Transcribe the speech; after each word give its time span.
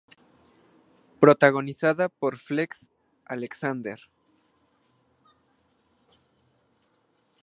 Protagonizada 1.19 2.09
por 2.09 2.39
Flex 2.39 2.89
Alexander. 3.23 3.99